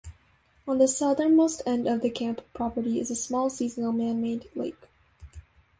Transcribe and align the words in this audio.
On 0.67 0.79
the 0.79 0.87
southernmost 0.87 1.61
end 1.67 1.85
of 1.87 2.01
the 2.01 2.09
camp 2.09 2.41
property 2.55 2.99
is 2.99 3.11
a 3.11 3.15
small 3.15 3.51
seasonal 3.51 3.91
man-made 3.91 4.49
lake. 4.55 4.87